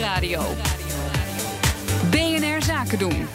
Nieuwsradio. 0.00 0.42
BNR 2.10 2.62
Zaken 2.62 2.98
doen. 2.98 3.26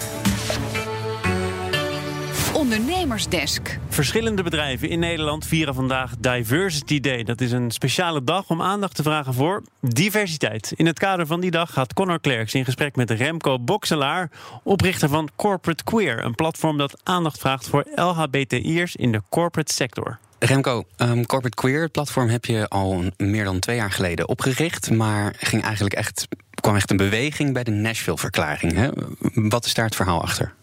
Ondernemersdesk. 2.53 3.79
Verschillende 3.89 4.43
bedrijven 4.43 4.89
in 4.89 4.99
Nederland 4.99 5.45
vieren 5.45 5.73
vandaag 5.73 6.11
Diversity 6.19 6.99
Day. 6.99 7.23
Dat 7.23 7.41
is 7.41 7.51
een 7.51 7.71
speciale 7.71 8.23
dag 8.23 8.49
om 8.49 8.61
aandacht 8.61 8.95
te 8.95 9.03
vragen 9.03 9.33
voor 9.33 9.63
diversiteit. 9.81 10.73
In 10.75 10.85
het 10.85 10.99
kader 10.99 11.27
van 11.27 11.39
die 11.39 11.51
dag 11.51 11.73
gaat 11.73 11.93
Connor 11.93 12.19
Klerks 12.19 12.53
in 12.53 12.65
gesprek 12.65 12.95
met 12.95 13.11
Remco 13.11 13.59
Bokselaar, 13.59 14.29
oprichter 14.63 15.09
van 15.09 15.29
Corporate 15.35 15.83
Queer, 15.83 16.23
een 16.23 16.35
platform 16.35 16.77
dat 16.77 16.99
aandacht 17.03 17.39
vraagt 17.39 17.67
voor 17.67 17.85
LHBTI'ers 17.95 18.95
in 18.95 19.11
de 19.11 19.21
corporate 19.29 19.73
sector. 19.73 20.19
Remco, 20.39 20.83
um, 20.97 21.25
Corporate 21.25 21.55
Queer, 21.55 21.81
het 21.81 21.91
platform 21.91 22.29
heb 22.29 22.45
je 22.45 22.67
al 22.67 23.03
meer 23.17 23.43
dan 23.43 23.59
twee 23.59 23.75
jaar 23.75 23.91
geleden 23.91 24.27
opgericht, 24.27 24.91
maar 24.91 25.35
ging 25.39 25.63
eigenlijk 25.63 25.95
echt, 25.95 26.27
kwam 26.65 26.77
echt 26.77 26.91
een 26.91 26.97
beweging 26.97 27.53
bij 27.53 27.63
de 27.63 27.71
Nashville-verklaring. 27.71 28.91
Wat 29.33 29.65
is 29.65 29.73
daar 29.73 29.85
het 29.85 29.95
verhaal 29.95 30.21
achter? 30.21 30.53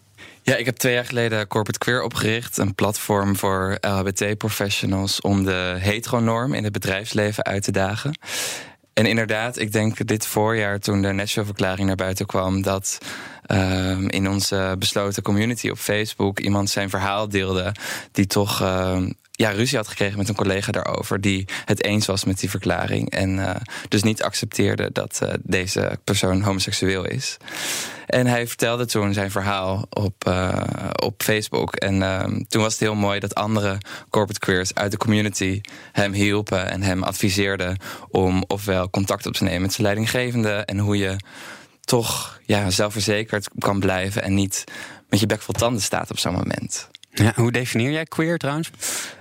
Ja, 0.41 0.55
ik 0.55 0.65
heb 0.65 0.75
twee 0.75 0.93
jaar 0.93 1.05
geleden 1.05 1.47
Corporate 1.47 1.79
Queer 1.79 2.01
opgericht. 2.01 2.57
Een 2.57 2.75
platform 2.75 3.35
voor 3.35 3.77
LHBT-professionals 3.81 5.21
om 5.21 5.43
de 5.43 5.75
heteronorm 5.79 6.53
in 6.53 6.63
het 6.63 6.73
bedrijfsleven 6.73 7.43
uit 7.43 7.63
te 7.63 7.71
dagen. 7.71 8.17
En 8.93 9.05
inderdaad, 9.05 9.59
ik 9.59 9.71
denk 9.71 10.07
dit 10.07 10.25
voorjaar 10.25 10.79
toen 10.79 11.01
de 11.01 11.11
Nashville-verklaring 11.11 11.87
naar 11.87 11.95
buiten 11.95 12.25
kwam... 12.25 12.61
dat 12.61 12.97
uh, 13.47 13.97
in 14.07 14.29
onze 14.29 14.75
besloten 14.79 15.23
community 15.23 15.69
op 15.69 15.77
Facebook 15.77 16.39
iemand 16.39 16.69
zijn 16.69 16.89
verhaal 16.89 17.29
deelde... 17.29 17.71
die 18.11 18.27
toch 18.27 18.61
uh, 18.61 19.01
ja, 19.35 19.49
ruzie 19.49 19.77
had 19.77 19.87
gekregen 19.87 20.17
met 20.17 20.29
een 20.29 20.35
collega 20.35 20.71
daarover... 20.71 21.21
die 21.21 21.45
het 21.65 21.83
eens 21.83 22.05
was 22.05 22.23
met 22.23 22.39
die 22.39 22.49
verklaring. 22.49 23.09
En 23.09 23.37
uh, 23.37 23.55
dus 23.89 24.03
niet 24.03 24.23
accepteerde 24.23 24.89
dat 24.91 25.19
uh, 25.23 25.29
deze 25.41 25.99
persoon 26.03 26.41
homoseksueel 26.41 27.05
is. 27.05 27.37
En 28.07 28.27
hij 28.27 28.47
vertelde 28.47 28.85
toen 28.85 29.13
zijn 29.13 29.31
verhaal 29.31 29.85
op, 29.89 30.27
uh, 30.27 30.63
op 31.03 31.23
Facebook. 31.23 31.75
En 31.75 31.99
toen 32.49 32.61
was 32.61 32.71
het 32.71 32.81
heel 32.81 32.95
mooi 32.95 33.19
dat 33.19 33.35
andere 33.35 33.77
corporate 34.09 34.39
queers 34.39 34.73
uit 34.73 34.91
de 34.91 34.97
community... 34.97 35.61
hem 35.91 36.13
hielpen 36.13 36.69
en 36.69 36.81
hem 36.81 37.03
adviseerden 37.03 37.77
om 38.09 38.43
ofwel 38.47 38.89
contact 38.89 39.25
op 39.25 39.33
te 39.33 39.43
nemen 39.43 39.61
met 39.61 39.73
zijn 39.73 39.85
leidinggevende... 39.85 40.51
en 40.51 40.79
hoe 40.79 40.97
je 40.97 41.15
toch 41.85 42.39
ja, 42.45 42.69
zelfverzekerd 42.69 43.49
kan 43.57 43.79
blijven... 43.79 44.23
en 44.23 44.33
niet 44.33 44.63
met 45.09 45.19
je 45.19 45.25
bek 45.25 45.41
vol 45.41 45.53
tanden 45.53 45.81
staat 45.81 46.11
op 46.11 46.19
zo'n 46.19 46.33
moment. 46.33 46.89
Ja, 47.13 47.33
hoe 47.35 47.51
definieer 47.51 47.91
jij 47.91 48.05
queer 48.05 48.37
trouwens? 48.37 48.69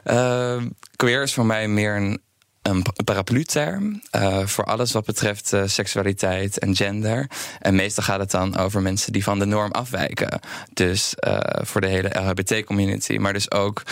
Uh, 0.05 0.63
queer 0.97 1.23
is 1.23 1.35
voor 1.35 1.47
mij 1.47 1.69
meer 1.69 1.97
een, 1.97 2.21
een 2.63 2.85
paraplu-term 3.05 4.03
uh, 4.17 4.47
voor 4.47 4.65
alles 4.65 4.93
wat 4.93 5.05
betreft 5.05 5.53
uh, 5.53 5.63
seksualiteit 5.67 6.59
en 6.59 6.77
gender. 6.77 7.31
En 7.61 7.75
meestal 7.75 8.05
gaat 8.05 8.19
het 8.19 8.31
dan 8.31 8.57
over 8.57 8.83
mensen 8.83 9.13
die 9.13 9.25
van 9.25 9.39
de 9.39 9.45
norm 9.45 9.71
afwijken. 9.71 10.41
Dus 10.73 11.15
uh, 11.27 11.39
voor 11.61 11.81
de 11.81 11.87
hele 11.87 12.09
LHBT-community, 12.09 13.17
maar 13.17 13.33
dus 13.33 13.51
ook 13.51 13.83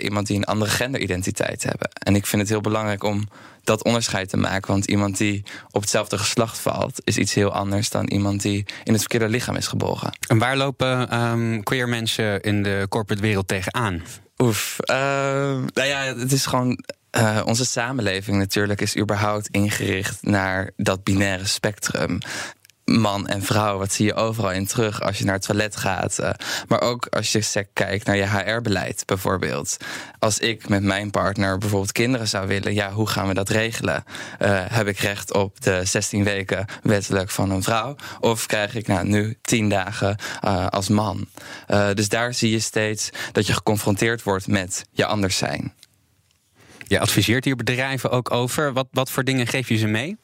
iemand 0.00 0.26
die 0.26 0.36
een 0.36 0.44
andere 0.44 0.70
genderidentiteit 0.70 1.62
hebben. 1.62 1.90
En 1.92 2.14
ik 2.14 2.26
vind 2.26 2.42
het 2.42 2.50
heel 2.50 2.60
belangrijk 2.60 3.02
om 3.02 3.28
dat 3.68 3.84
onderscheid 3.84 4.28
te 4.28 4.36
maken. 4.36 4.70
Want 4.70 4.86
iemand 4.86 5.16
die 5.16 5.42
op 5.70 5.80
hetzelfde 5.80 6.18
geslacht 6.18 6.58
valt, 6.58 7.00
is 7.04 7.18
iets 7.18 7.34
heel 7.34 7.52
anders 7.52 7.90
dan 7.90 8.06
iemand 8.06 8.42
die 8.42 8.66
in 8.84 8.92
het 8.92 9.00
verkeerde 9.00 9.28
lichaam 9.28 9.56
is 9.56 9.66
gebogen. 9.66 10.12
En 10.28 10.38
waar 10.38 10.56
lopen 10.56 11.20
um, 11.20 11.62
queer 11.62 11.88
mensen 11.88 12.40
in 12.40 12.62
de 12.62 12.86
corporate 12.88 13.22
wereld 13.22 13.48
tegenaan? 13.48 14.02
Oef, 14.38 14.76
uh, 14.90 14.96
nou 15.74 15.88
ja, 15.88 16.00
het 16.00 16.32
is 16.32 16.46
gewoon. 16.46 16.84
Uh, 17.18 17.40
onze 17.44 17.64
samenleving 17.64 18.36
natuurlijk 18.36 18.80
is 18.80 18.96
überhaupt 18.96 19.48
ingericht 19.48 20.18
naar 20.22 20.70
dat 20.76 21.04
binaire 21.04 21.46
spectrum 21.46 22.18
man 22.84 23.26
en 23.26 23.42
vrouw, 23.42 23.78
wat 23.78 23.92
zie 23.92 24.06
je 24.06 24.14
overal 24.14 24.52
in 24.52 24.66
terug 24.66 25.02
als 25.02 25.18
je 25.18 25.24
naar 25.24 25.34
het 25.34 25.42
toilet 25.42 25.76
gaat. 25.76 26.18
Uh, 26.20 26.30
maar 26.68 26.80
ook 26.80 27.06
als 27.06 27.32
je 27.32 27.66
kijkt 27.72 28.06
naar 28.06 28.16
je 28.16 28.26
HR-beleid 28.26 29.02
bijvoorbeeld. 29.06 29.76
Als 30.18 30.38
ik 30.38 30.68
met 30.68 30.82
mijn 30.82 31.10
partner 31.10 31.58
bijvoorbeeld 31.58 31.92
kinderen 31.92 32.28
zou 32.28 32.46
willen, 32.46 32.74
ja, 32.74 32.92
hoe 32.92 33.06
gaan 33.06 33.28
we 33.28 33.34
dat 33.34 33.48
regelen? 33.48 34.04
Uh, 34.42 34.64
heb 34.68 34.86
ik 34.86 34.98
recht 34.98 35.32
op 35.34 35.60
de 35.60 35.80
16 35.84 36.24
weken 36.24 36.66
wettelijk 36.82 37.30
van 37.30 37.50
een 37.50 37.62
vrouw? 37.62 37.96
Of 38.20 38.46
krijg 38.46 38.74
ik 38.74 38.86
nou, 38.86 39.06
nu 39.06 39.38
10 39.42 39.68
dagen 39.68 40.16
als 40.70 40.88
man? 40.88 41.26
dus 41.94 42.08
daar 42.08 42.34
zie 42.34 42.50
je 42.50 42.60
steeds 42.60 43.10
dat 43.32 43.46
je 43.46 43.52
geconfronteerd 43.52 44.22
wordt 44.22 44.46
met 44.46 44.84
je 44.92 45.06
anders 45.06 45.36
zijn. 45.36 45.72
Je 46.88 47.00
adviseert 47.00 47.44
hier 47.44 47.56
bedrijven 47.56 48.10
ook 48.10 48.30
over. 48.30 48.72
Wat, 48.72 48.86
wat 48.90 49.10
voor 49.10 49.24
dingen 49.24 49.46
geef 49.46 49.68
je 49.68 49.76
ze 49.76 49.86
mee? 49.86 50.16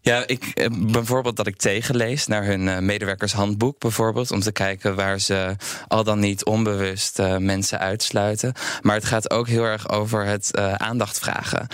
Ja, 0.00 0.26
ik, 0.26 0.44
eh, 0.44 0.66
bijvoorbeeld 0.72 1.36
dat 1.36 1.46
ik 1.46 1.56
tegenlees 1.56 2.26
naar 2.26 2.44
hun 2.44 2.68
eh, 2.68 2.78
medewerkershandboek, 2.78 3.78
bijvoorbeeld, 3.78 4.30
om 4.30 4.40
te 4.40 4.52
kijken 4.52 4.94
waar 4.94 5.20
ze 5.20 5.56
al 5.88 6.04
dan 6.04 6.18
niet 6.18 6.44
onbewust 6.44 7.18
uh, 7.18 7.36
mensen 7.36 7.78
uitsluiten. 7.78 8.52
Maar 8.82 8.94
het 8.94 9.04
gaat 9.04 9.30
ook 9.30 9.48
heel 9.48 9.64
erg 9.64 9.88
over 9.88 10.24
het 10.24 10.56
aandacht 10.76 11.18
vragen. 11.18 11.66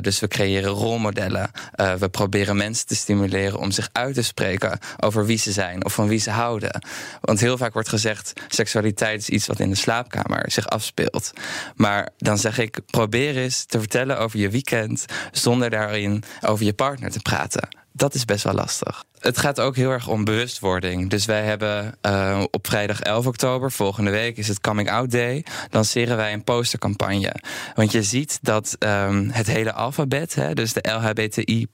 Dus 0.00 0.20
we 0.20 0.28
creëren 0.28 0.70
rolmodellen. 0.70 1.50
we 1.98 2.08
proberen 2.08 2.56
mensen 2.56 2.86
te 2.86 2.94
stimuleren 2.94 3.58
om 3.58 3.70
zich 3.70 3.88
uit 3.92 4.14
te 4.14 4.22
spreken 4.22 4.78
over 5.00 5.26
wie 5.26 5.38
ze 5.38 5.52
zijn 5.52 5.84
of 5.84 5.94
van 5.94 6.08
wie 6.08 6.18
ze 6.18 6.30
houden. 6.30 6.82
Want 7.20 7.40
heel 7.40 7.58
vaak 7.58 7.72
wordt 7.72 7.88
gezegd: 7.88 8.32
seksualiteit 8.48 9.20
is 9.20 9.28
iets 9.28 9.46
wat 9.46 9.60
in 9.60 9.70
de 9.70 9.76
slaapkamer 9.76 10.50
zich 10.50 10.68
afspeelt. 10.68 11.32
Maar 11.76 12.08
dan 12.18 12.38
zeg 12.38 12.58
ik: 12.58 12.78
probeer 12.86 13.36
eens 13.36 13.64
te 13.64 13.78
vertellen 13.78 14.18
over 14.18 14.38
je 14.38 14.50
weekend 14.50 15.04
zonder 15.32 15.70
daarin 15.70 16.22
over 16.40 16.64
je 16.64 16.74
partner 16.74 17.10
te 17.10 17.20
praten 17.20 17.63
dat 17.92 18.14
is 18.14 18.24
best 18.24 18.44
wel 18.44 18.54
lastig. 18.54 19.04
Het 19.24 19.38
gaat 19.38 19.60
ook 19.60 19.76
heel 19.76 19.90
erg 19.90 20.08
om 20.08 20.24
bewustwording. 20.24 21.10
Dus 21.10 21.24
wij 21.24 21.42
hebben 21.42 21.94
uh, 22.02 22.42
op 22.50 22.66
vrijdag 22.66 23.00
11 23.00 23.26
oktober, 23.26 23.72
volgende 23.72 24.10
week 24.10 24.36
is 24.36 24.48
het 24.48 24.60
Coming 24.60 24.90
Out 24.90 25.10
Day, 25.10 25.44
lanceren 25.70 26.16
wij 26.16 26.32
een 26.32 26.44
postercampagne. 26.44 27.34
Want 27.74 27.92
je 27.92 28.02
ziet 28.02 28.38
dat 28.42 28.76
um, 28.78 29.30
het 29.30 29.46
hele 29.46 29.72
alfabet, 29.72 30.34
hè, 30.34 30.54
dus 30.54 30.72
de 30.72 30.88
LHBTI, 30.92 31.66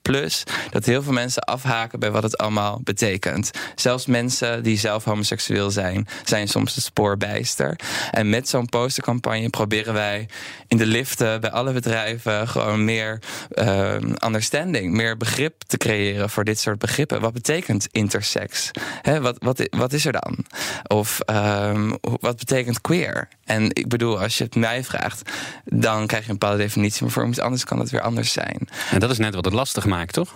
dat 0.71 0.85
heel 0.85 1.03
veel 1.03 1.13
mensen 1.13 1.43
afhaken 1.43 2.01
bij 2.01 2.11
wat 2.11 2.23
het 2.23 2.39
allemaal 2.39 2.81
betekent. 2.85 3.51
Zelfs 3.75 4.07
mensen 4.07 4.63
die 4.63 4.79
zelf 4.79 5.05
homoseksueel 5.05 5.71
zijn, 5.71 6.09
zijn 6.25 6.49
soms 6.49 6.75
het 6.75 6.85
spoor 6.85 7.17
bijster. 7.17 7.79
En 8.11 8.31
met 8.31 8.49
zo'n 8.49 8.67
postercampagne 8.67 9.51
proberen 9.51 9.95
wij 9.95 10.29
in 10.69 10.77
de 10.77 10.87
liften 10.87 11.41
bij 11.41 11.51
alle 11.51 11.73
bedrijven 11.73 12.49
gewoon 12.49 12.85
meer 12.85 13.19
uh, 13.55 13.95
understanding, 14.25 14.93
meer 14.93 15.17
begrip 15.17 15.63
te 15.67 15.77
creëren 15.77 16.31
voor 16.31 16.45
dit 16.45 16.59
soort 16.59 16.79
begrippen. 16.79 17.21
Wat 17.21 17.40
betekent 17.43 17.89
intersex? 17.91 18.71
He, 19.03 19.21
wat, 19.21 19.37
wat, 19.39 19.69
wat 19.71 19.93
is 19.93 20.07
er 20.07 20.13
dan? 20.13 20.45
Of 20.87 21.21
um, 21.27 21.97
wat 22.01 22.37
betekent 22.37 22.81
queer? 22.81 23.29
En 23.45 23.69
ik 23.73 23.89
bedoel, 23.89 24.21
als 24.21 24.39
je 24.39 24.45
het 24.45 24.55
mij 24.55 24.85
vraagt, 24.85 25.31
dan 25.65 26.07
krijg 26.07 26.25
je 26.25 26.31
een 26.31 26.39
bepaalde 26.39 26.63
definitie, 26.63 27.03
maar 27.03 27.11
voor 27.11 27.23
iemand 27.23 27.41
anders 27.41 27.65
kan 27.65 27.79
het 27.79 27.91
weer 27.91 28.01
anders 28.01 28.33
zijn. 28.33 28.69
En 28.91 29.01
dat 29.01 29.11
is 29.11 29.19
net 29.19 29.35
wat 29.35 29.45
het 29.45 29.55
lastig 29.55 29.87
maakt, 29.87 30.13
toch? 30.13 30.35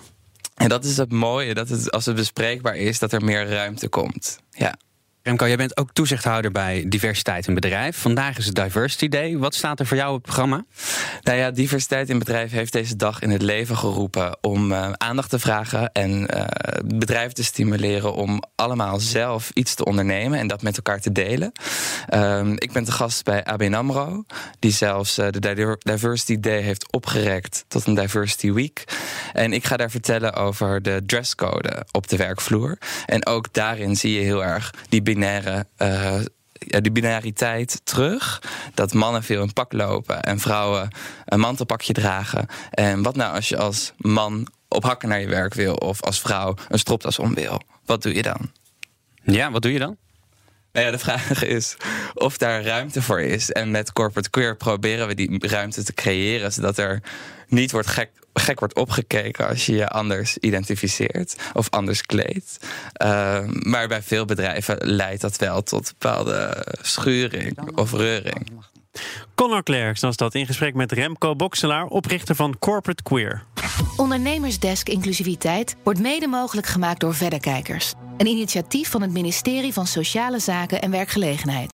En 0.54 0.68
dat 0.68 0.84
is 0.84 0.96
het 0.96 1.12
mooie, 1.12 1.54
dat 1.54 1.68
het, 1.68 1.90
als 1.90 2.06
het 2.06 2.16
bespreekbaar 2.16 2.76
is, 2.76 2.98
dat 2.98 3.12
er 3.12 3.24
meer 3.24 3.48
ruimte 3.48 3.88
komt. 3.88 4.38
Ja. 4.50 4.74
Remco, 5.26 5.46
jij 5.46 5.56
bent 5.56 5.76
ook 5.76 5.92
toezichthouder 5.92 6.50
bij 6.50 6.84
diversiteit 6.88 7.46
in 7.46 7.54
bedrijf. 7.54 7.96
Vandaag 7.96 8.38
is 8.38 8.46
het 8.46 8.54
Diversity 8.54 9.08
Day. 9.08 9.36
Wat 9.36 9.54
staat 9.54 9.80
er 9.80 9.86
voor 9.86 9.96
jou 9.96 10.08
op 10.08 10.14
het 10.14 10.22
programma? 10.22 10.64
Nou 11.22 11.38
ja, 11.38 11.50
diversiteit 11.50 12.08
in 12.08 12.18
bedrijf 12.18 12.50
heeft 12.50 12.72
deze 12.72 12.96
dag 12.96 13.20
in 13.20 13.30
het 13.30 13.42
leven 13.42 13.76
geroepen 13.76 14.38
om 14.40 14.72
uh, 14.72 14.90
aandacht 14.92 15.30
te 15.30 15.38
vragen 15.38 15.92
en 15.92 16.28
uh, 16.34 16.44
bedrijven 16.84 17.34
te 17.34 17.44
stimuleren 17.44 18.14
om 18.14 18.42
allemaal 18.54 19.00
zelf 19.00 19.50
iets 19.54 19.74
te 19.74 19.84
ondernemen 19.84 20.38
en 20.38 20.46
dat 20.46 20.62
met 20.62 20.76
elkaar 20.76 21.00
te 21.00 21.12
delen. 21.12 21.52
Uh, 22.14 22.48
ik 22.54 22.72
ben 22.72 22.84
te 22.84 22.92
gast 22.92 23.24
bij 23.24 23.44
ABN 23.44 23.74
AMRO, 23.74 24.24
die 24.58 24.72
zelfs 24.72 25.18
uh, 25.18 25.26
de 25.30 25.76
Diversity 25.78 26.40
Day 26.40 26.60
heeft 26.60 26.92
opgerekt 26.92 27.64
tot 27.68 27.86
een 27.86 27.94
Diversity 27.94 28.52
Week. 28.52 28.84
En 29.32 29.52
ik 29.52 29.64
ga 29.64 29.76
daar 29.76 29.90
vertellen 29.90 30.34
over 30.34 30.82
de 30.82 31.02
dresscode 31.06 31.86
op 31.92 32.08
de 32.08 32.16
werkvloer. 32.16 32.78
En 33.06 33.26
ook 33.26 33.52
daarin 33.52 33.96
zie 33.96 34.12
je 34.12 34.20
heel 34.20 34.44
erg 34.44 34.74
die 34.88 35.02
binaire. 35.14 35.66
Ja, 36.66 36.80
die 36.80 36.92
binariteit 36.92 37.80
terug. 37.84 38.42
Dat 38.74 38.92
mannen 38.92 39.22
veel 39.22 39.42
in 39.42 39.52
pak 39.52 39.72
lopen 39.72 40.22
en 40.22 40.38
vrouwen 40.38 40.88
een 41.24 41.40
mantelpakje 41.40 41.92
dragen. 41.92 42.46
En 42.70 43.02
wat 43.02 43.16
nou 43.16 43.34
als 43.34 43.48
je 43.48 43.56
als 43.56 43.92
man 43.96 44.48
op 44.68 44.82
hakken 44.82 45.08
naar 45.08 45.20
je 45.20 45.28
werk 45.28 45.54
wil 45.54 45.74
of 45.74 46.02
als 46.02 46.20
vrouw 46.20 46.54
een 46.68 46.78
stropdas 46.78 47.18
om 47.18 47.34
wil? 47.34 47.60
Wat 47.84 48.02
doe 48.02 48.14
je 48.14 48.22
dan? 48.22 48.50
Ja, 49.22 49.50
wat 49.50 49.62
doe 49.62 49.72
je 49.72 49.78
dan? 49.78 49.96
Nou 50.74 50.86
ja, 50.86 50.92
de 50.92 50.98
vraag 50.98 51.44
is 51.44 51.76
of 52.14 52.38
daar 52.38 52.62
ruimte 52.64 53.02
voor 53.02 53.20
is. 53.20 53.52
En 53.52 53.70
met 53.70 53.92
Corporate 53.92 54.30
Queer 54.30 54.56
proberen 54.56 55.06
we 55.06 55.14
die 55.14 55.48
ruimte 55.48 55.84
te 55.84 55.92
creëren, 55.92 56.52
zodat 56.52 56.78
er 56.78 57.02
niet 57.48 57.70
wordt 57.70 57.88
gek, 57.88 58.10
gek 58.32 58.58
wordt 58.58 58.74
opgekeken 58.74 59.48
als 59.48 59.66
je 59.66 59.74
je 59.74 59.88
anders 59.88 60.38
identificeert 60.38 61.36
of 61.52 61.70
anders 61.70 62.02
kleedt. 62.02 62.58
Uh, 63.02 63.38
maar 63.46 63.88
bij 63.88 64.02
veel 64.02 64.24
bedrijven 64.24 64.76
leidt 64.80 65.20
dat 65.20 65.36
wel 65.36 65.62
tot 65.62 65.94
bepaalde 65.98 66.66
schuring 66.82 67.76
of 67.76 67.92
reuring. 67.92 68.62
Connor 69.34 69.62
Clerks 69.62 70.00
was 70.00 70.16
dat 70.16 70.34
in 70.34 70.46
gesprek 70.46 70.74
met 70.74 70.92
Remco 70.92 71.36
Bokselaar, 71.36 71.86
oprichter 71.86 72.34
van 72.34 72.58
Corporate 72.58 73.02
Queer. 73.02 73.42
Ondernemersdesk 73.96 74.88
Inclusiviteit 74.88 75.76
wordt 75.82 76.00
mede 76.00 76.26
mogelijk 76.26 76.66
gemaakt 76.66 77.00
door 77.00 77.14
Verderkijkers. 77.14 77.92
Een 78.16 78.26
initiatief 78.26 78.90
van 78.90 79.02
het 79.02 79.12
ministerie 79.12 79.72
van 79.72 79.86
Sociale 79.86 80.38
Zaken 80.38 80.82
en 80.82 80.90
Werkgelegenheid. 80.90 81.72